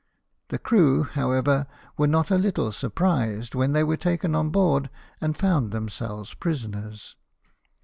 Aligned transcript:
The 0.47 0.57
crew, 0.57 1.03
however, 1.03 1.67
were 1.95 2.07
not 2.07 2.31
a 2.31 2.35
little 2.39 2.71
surprised 2.71 3.53
when 3.53 3.73
they 3.73 3.83
were 3.83 3.97
taken 3.97 4.33
on 4.33 4.49
board, 4.49 4.89
and 5.21 5.37
found 5.37 5.69
them 5.69 5.89
selves 5.89 6.33
prisoners. 6.33 7.15